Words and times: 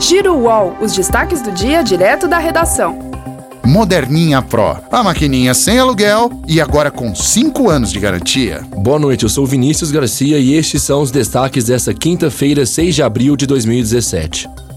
Giro 0.00 0.34
UOL, 0.34 0.78
os 0.80 0.94
destaques 0.94 1.42
do 1.42 1.52
dia 1.52 1.82
direto 1.82 2.26
da 2.26 2.38
redação. 2.38 2.98
Moderninha 3.62 4.40
Pro, 4.40 4.78
a 4.90 5.02
maquininha 5.02 5.52
sem 5.52 5.78
aluguel 5.78 6.32
e 6.48 6.58
agora 6.58 6.90
com 6.90 7.14
5 7.14 7.68
anos 7.68 7.92
de 7.92 8.00
garantia. 8.00 8.62
Boa 8.78 8.98
noite, 8.98 9.24
eu 9.24 9.28
sou 9.28 9.44
Vinícius 9.44 9.90
Garcia 9.90 10.38
e 10.38 10.54
estes 10.54 10.82
são 10.82 11.02
os 11.02 11.10
destaques 11.10 11.64
dessa 11.64 11.92
quinta-feira, 11.92 12.64
6 12.64 12.94
de 12.94 13.02
abril 13.02 13.36
de 13.36 13.46
2017 13.46 14.48
o 14.48 14.69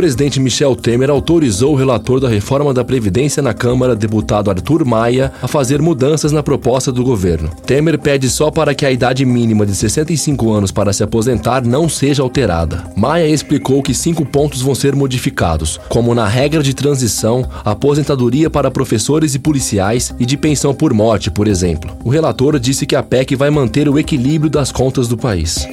presidente 0.00 0.40
Michel 0.40 0.74
Temer 0.74 1.10
autorizou 1.10 1.74
o 1.74 1.76
relator 1.76 2.20
da 2.20 2.26
reforma 2.26 2.72
da 2.72 2.82
Previdência 2.82 3.42
na 3.42 3.52
Câmara, 3.52 3.94
deputado 3.94 4.50
Arthur 4.50 4.82
Maia, 4.82 5.30
a 5.42 5.46
fazer 5.46 5.82
mudanças 5.82 6.32
na 6.32 6.42
proposta 6.42 6.90
do 6.90 7.04
governo. 7.04 7.50
Temer 7.66 7.98
pede 7.98 8.30
só 8.30 8.50
para 8.50 8.74
que 8.74 8.86
a 8.86 8.90
idade 8.90 9.26
mínima 9.26 9.66
de 9.66 9.74
65 9.74 10.50
anos 10.50 10.72
para 10.72 10.94
se 10.94 11.02
aposentar 11.02 11.66
não 11.66 11.86
seja 11.86 12.22
alterada. 12.22 12.82
Maia 12.96 13.28
explicou 13.28 13.82
que 13.82 13.92
cinco 13.92 14.24
pontos 14.24 14.62
vão 14.62 14.74
ser 14.74 14.96
modificados, 14.96 15.78
como 15.90 16.14
na 16.14 16.26
regra 16.26 16.62
de 16.62 16.72
transição, 16.72 17.46
aposentadoria 17.62 18.48
para 18.48 18.70
professores 18.70 19.34
e 19.34 19.38
policiais 19.38 20.14
e 20.18 20.24
de 20.24 20.38
pensão 20.38 20.72
por 20.72 20.94
morte, 20.94 21.30
por 21.30 21.46
exemplo. 21.46 21.94
O 22.02 22.08
relator 22.08 22.58
disse 22.58 22.86
que 22.86 22.96
a 22.96 23.02
PEC 23.02 23.36
vai 23.36 23.50
manter 23.50 23.86
o 23.86 23.98
equilíbrio 23.98 24.50
das 24.50 24.72
contas 24.72 25.08
do 25.08 25.18
país. 25.18 25.68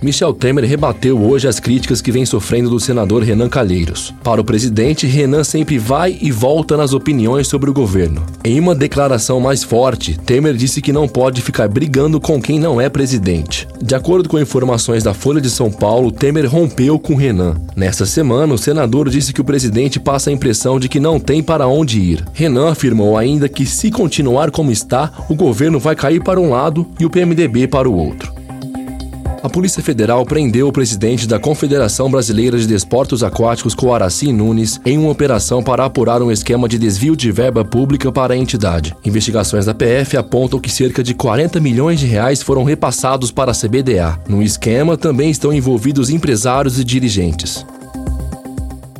Michel 0.00 0.32
Temer 0.32 0.64
rebateu 0.64 1.20
hoje 1.20 1.48
as 1.48 1.58
críticas 1.58 2.00
que 2.00 2.12
vem 2.12 2.24
sofrendo 2.24 2.70
do 2.70 2.78
senador 2.78 3.24
Renan 3.24 3.48
Calheiros. 3.48 4.14
Para 4.22 4.40
o 4.40 4.44
presidente, 4.44 5.08
Renan 5.08 5.42
sempre 5.42 5.76
vai 5.76 6.16
e 6.22 6.30
volta 6.30 6.76
nas 6.76 6.92
opiniões 6.92 7.48
sobre 7.48 7.68
o 7.68 7.72
governo. 7.72 8.24
Em 8.44 8.60
uma 8.60 8.76
declaração 8.76 9.40
mais 9.40 9.64
forte, 9.64 10.16
Temer 10.16 10.54
disse 10.54 10.80
que 10.80 10.92
não 10.92 11.08
pode 11.08 11.42
ficar 11.42 11.66
brigando 11.66 12.20
com 12.20 12.40
quem 12.40 12.60
não 12.60 12.80
é 12.80 12.88
presidente. 12.88 13.66
De 13.82 13.92
acordo 13.92 14.28
com 14.28 14.38
informações 14.38 15.02
da 15.02 15.12
Folha 15.12 15.40
de 15.40 15.50
São 15.50 15.68
Paulo, 15.68 16.12
Temer 16.12 16.46
rompeu 16.46 16.96
com 16.96 17.16
Renan. 17.16 17.56
Nesta 17.74 18.06
semana, 18.06 18.54
o 18.54 18.58
senador 18.58 19.10
disse 19.10 19.32
que 19.32 19.40
o 19.40 19.44
presidente 19.44 19.98
passa 19.98 20.30
a 20.30 20.32
impressão 20.32 20.78
de 20.78 20.88
que 20.88 21.00
não 21.00 21.18
tem 21.18 21.42
para 21.42 21.66
onde 21.66 22.00
ir. 22.00 22.24
Renan 22.32 22.70
afirmou 22.70 23.16
ainda 23.16 23.48
que, 23.48 23.66
se 23.66 23.90
continuar 23.90 24.52
como 24.52 24.70
está, 24.70 25.10
o 25.28 25.34
governo 25.34 25.80
vai 25.80 25.96
cair 25.96 26.22
para 26.22 26.40
um 26.40 26.50
lado 26.50 26.86
e 27.00 27.04
o 27.04 27.10
PMDB 27.10 27.66
para 27.66 27.88
o 27.88 27.96
outro 27.96 28.37
a 29.42 29.48
Polícia 29.48 29.82
Federal 29.82 30.24
prendeu 30.26 30.68
o 30.68 30.72
presidente 30.72 31.26
da 31.26 31.38
Confederação 31.38 32.10
Brasileira 32.10 32.58
de 32.58 32.66
Desportos 32.66 33.22
Aquáticos, 33.22 33.74
Coaraci 33.74 34.32
Nunes, 34.32 34.80
em 34.84 34.98
uma 34.98 35.10
operação 35.10 35.62
para 35.62 35.84
apurar 35.84 36.22
um 36.22 36.30
esquema 36.30 36.68
de 36.68 36.78
desvio 36.78 37.14
de 37.14 37.30
verba 37.30 37.64
pública 37.64 38.10
para 38.10 38.34
a 38.34 38.36
entidade. 38.36 38.94
Investigações 39.04 39.66
da 39.66 39.74
PF 39.74 40.16
apontam 40.16 40.60
que 40.60 40.70
cerca 40.70 41.02
de 41.02 41.14
40 41.14 41.60
milhões 41.60 42.00
de 42.00 42.06
reais 42.06 42.42
foram 42.42 42.64
repassados 42.64 43.30
para 43.30 43.52
a 43.52 43.54
CBDA. 43.54 44.18
No 44.28 44.42
esquema 44.42 44.96
também 44.96 45.30
estão 45.30 45.52
envolvidos 45.52 46.10
empresários 46.10 46.78
e 46.78 46.84
dirigentes. 46.84 47.64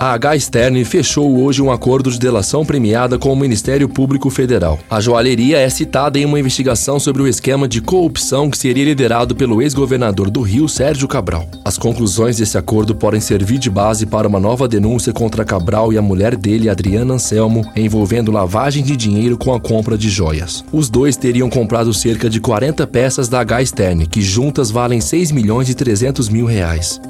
A 0.01 0.13
H 0.13 0.39
Stern 0.39 0.85
fechou 0.85 1.43
hoje 1.43 1.61
um 1.61 1.73
acordo 1.73 2.09
de 2.09 2.21
delação 2.21 2.65
premiada 2.65 3.19
com 3.19 3.33
o 3.33 3.37
Ministério 3.37 3.89
Público 3.89 4.31
Federal. 4.31 4.79
A 4.89 5.01
joalheria 5.01 5.59
é 5.59 5.69
citada 5.69 6.21
em 6.21 6.25
uma 6.25 6.39
investigação 6.39 7.01
sobre 7.01 7.21
o 7.21 7.27
esquema 7.27 7.67
de 7.67 7.81
corrupção 7.81 8.49
que 8.49 8.57
seria 8.57 8.85
liderado 8.85 9.35
pelo 9.35 9.61
ex-governador 9.61 10.31
do 10.31 10.41
Rio, 10.41 10.69
Sérgio 10.69 11.09
Cabral. 11.09 11.49
As 11.65 11.77
conclusões 11.77 12.37
desse 12.37 12.57
acordo 12.57 12.95
podem 12.95 13.21
servir 13.21 13.59
de 13.59 13.69
base 13.69 14.07
para 14.07 14.29
uma 14.29 14.39
nova 14.39 14.69
denúncia 14.69 15.13
contra 15.13 15.45
Cabral 15.45 15.93
e 15.93 15.99
a 15.99 16.03
mulher 16.03 16.37
dele, 16.37 16.71
Adriana 16.71 17.15
Anselmo, 17.15 17.69
envolvendo 17.75 18.31
lavagem 18.31 18.85
de 18.85 18.97
dinheiro 18.97 19.37
com 19.37 19.53
a 19.53 19.59
compra 19.59 19.99
de 19.99 20.09
joias. 20.09 20.65
Os 20.73 20.89
dois 20.89 21.17
teriam 21.17 21.51
comprado 21.51 21.93
cerca 21.93 22.31
de 22.31 22.39
40 22.39 22.87
peças 22.87 23.29
da 23.29 23.41
H 23.41 23.67
Stern, 23.67 24.07
que 24.07 24.23
juntas 24.23 24.71
valem 24.71 25.01
6 25.01 25.33
milhões 25.33 25.69
e 25.69 25.75
300 25.75 26.29
mil 26.29 26.47
reais. 26.47 27.01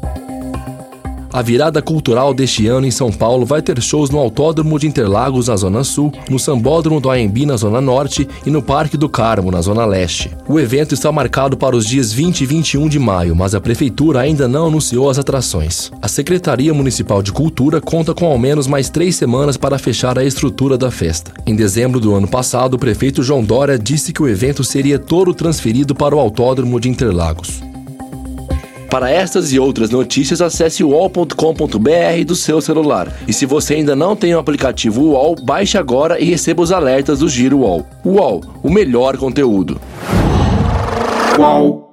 A 1.30 1.42
virada 1.42 1.82
cultural 1.82 2.32
deste 2.32 2.66
ano 2.66 2.86
em 2.86 2.90
São 2.90 3.12
Paulo 3.12 3.44
vai 3.44 3.60
ter 3.60 3.80
shows 3.82 4.08
no 4.08 4.18
Autódromo 4.18 4.78
de 4.78 4.86
Interlagos, 4.86 5.48
na 5.48 5.56
Zona 5.56 5.84
Sul, 5.84 6.10
no 6.30 6.38
Sambódromo 6.38 7.00
do 7.00 7.10
AMB, 7.10 7.44
na 7.44 7.56
Zona 7.56 7.80
Norte, 7.80 8.26
e 8.46 8.50
no 8.50 8.62
Parque 8.62 8.96
do 8.96 9.08
Carmo, 9.08 9.50
na 9.50 9.60
Zona 9.60 9.84
Leste. 9.84 10.30
O 10.48 10.58
evento 10.58 10.94
está 10.94 11.12
marcado 11.12 11.56
para 11.56 11.76
os 11.76 11.84
dias 11.86 12.12
20 12.12 12.40
e 12.40 12.46
21 12.46 12.88
de 12.88 12.98
maio, 12.98 13.36
mas 13.36 13.54
a 13.54 13.60
Prefeitura 13.60 14.20
ainda 14.20 14.48
não 14.48 14.68
anunciou 14.68 15.10
as 15.10 15.18
atrações. 15.18 15.92
A 16.00 16.08
Secretaria 16.08 16.72
Municipal 16.72 17.22
de 17.22 17.30
Cultura 17.30 17.80
conta 17.80 18.14
com 18.14 18.26
ao 18.26 18.38
menos 18.38 18.66
mais 18.66 18.88
três 18.88 19.16
semanas 19.16 19.58
para 19.58 19.78
fechar 19.78 20.18
a 20.18 20.24
estrutura 20.24 20.78
da 20.78 20.90
festa. 20.90 21.32
Em 21.46 21.54
dezembro 21.54 22.00
do 22.00 22.14
ano 22.14 22.26
passado, 22.26 22.74
o 22.74 22.78
prefeito 22.78 23.22
João 23.22 23.44
Dória 23.44 23.78
disse 23.78 24.12
que 24.12 24.22
o 24.22 24.28
evento 24.28 24.64
seria 24.64 24.98
todo 24.98 25.34
transferido 25.34 25.94
para 25.94 26.16
o 26.16 26.18
Autódromo 26.18 26.80
de 26.80 26.88
Interlagos. 26.88 27.67
Para 28.90 29.10
estas 29.10 29.52
e 29.52 29.58
outras 29.58 29.90
notícias, 29.90 30.40
acesse 30.40 30.82
uol.com.br 30.82 32.24
do 32.26 32.34
seu 32.34 32.60
celular. 32.60 33.12
E 33.26 33.32
se 33.32 33.44
você 33.44 33.74
ainda 33.74 33.94
não 33.94 34.16
tem 34.16 34.34
o 34.34 34.38
aplicativo 34.38 35.02
UOL, 35.02 35.36
baixe 35.42 35.76
agora 35.76 36.18
e 36.18 36.24
receba 36.24 36.62
os 36.62 36.72
alertas 36.72 37.18
do 37.18 37.28
Giro 37.28 37.58
UOL. 37.58 37.86
UOL, 38.04 38.42
o 38.62 38.70
melhor 38.70 39.18
conteúdo. 39.18 39.78
UOL. 41.38 41.87